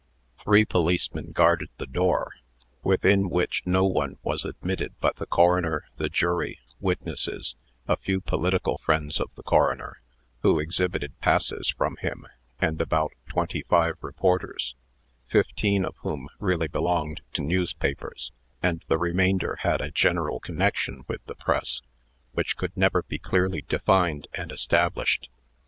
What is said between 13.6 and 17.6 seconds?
five reporters, fifteen of whom really belonged to